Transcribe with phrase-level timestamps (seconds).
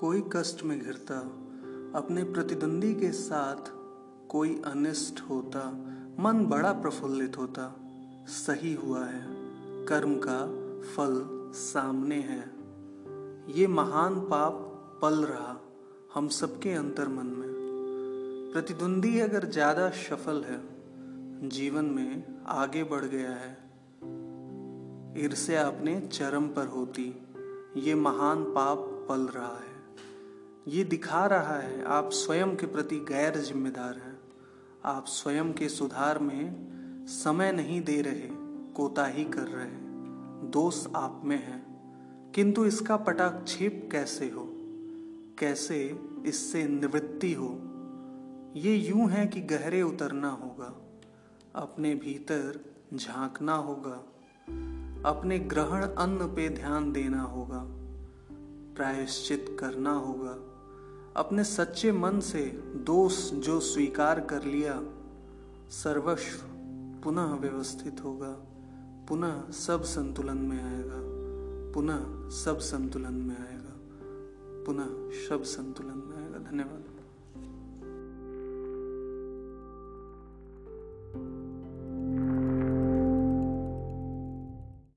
[0.00, 1.18] कोई कष्ट में घिरता,
[1.98, 3.70] अपने प्रतिद्वंदी के साथ
[4.28, 5.60] कोई अनिष्ट होता,
[6.20, 7.76] मन बड़ा प्रफुल्लित होता,
[8.28, 9.26] सही हुआ है,
[9.86, 10.38] कर्म का
[10.80, 11.22] फल
[11.52, 12.40] सामने है।
[13.54, 14.52] ये महान पाप
[15.02, 15.56] पल रहा
[16.14, 17.48] हम सबके अंतर मन में।
[18.52, 20.60] प्रतिद्वंदी अगर ज़्यादा सफल है,
[21.48, 23.52] जीवन में आगे बढ़ गया है।
[25.24, 27.24] ईर्ष्या अपने चरम पर होती,
[27.76, 29.73] ये महान पाप पल रहा है।
[30.68, 34.18] ये दिखा रहा है, आप स्वयं के प्रति गैर जिम्मेदार हैं।
[34.84, 36.54] आप स्वयं के सुधार में
[37.08, 38.28] समय नहीं दे रहे
[38.72, 39.70] कोताही कर रहे
[40.50, 41.62] दोष आप में है।
[42.34, 44.48] किंतु इसका पटाक्षेप कैसे हो?
[45.38, 47.60] कैसे इससे निवृत्ति हो?
[48.56, 50.86] ये यूँ है कि गहरे उतरना होगा,
[51.54, 53.96] अपने भीतर झांकना होगा,
[55.10, 57.62] अपने ग्रहण अन्न पे ध्यान देना होगा,
[58.76, 60.50] प्रायश्चित करना होगा।
[61.16, 62.44] अपने सच्चे मन से
[62.76, 64.82] दोष जो स्वीकार कर लिया,
[65.70, 66.46] सर्वस्व
[67.02, 68.36] पुनः व्यवस्थित होगा,
[69.08, 71.00] पुनः सब संतुलन में आएगा,
[71.72, 73.72] पुनः सब संतुलन में आएगा,
[74.64, 77.03] पुनः सब संतुलन में आएगा। धन्यवाद।